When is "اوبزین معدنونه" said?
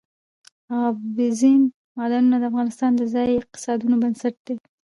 0.77-2.37